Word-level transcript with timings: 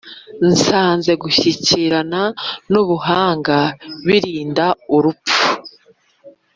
nsanze 0.51 1.11
gushyikirana 1.21 2.21
n’Ubuhanga 2.71 3.57
birinda 4.07 4.65
urupfu; 4.95 5.41